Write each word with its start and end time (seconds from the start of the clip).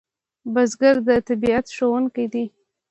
بزګر 0.53 0.95
د 1.07 1.09
طبیعت 1.27 1.65
ښوونکی 1.75 2.25
دی 2.33 2.45